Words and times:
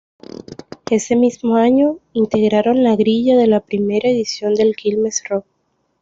Ese 0.89 1.15
mismo 1.15 1.57
año 1.57 1.99
integraron 2.13 2.83
la 2.83 2.95
grilla 2.95 3.37
de 3.37 3.45
la 3.45 3.59
primera 3.59 4.09
edición 4.09 4.55
del 4.55 4.75
Quilmes 4.75 5.23
Rock. 5.29 5.45